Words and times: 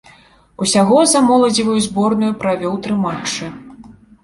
Усяго 0.65 0.97
за 1.11 1.21
моладзевую 1.27 1.77
зборную 1.89 2.33
правёў 2.41 2.73
тры 2.89 2.99
матчы. 3.05 3.45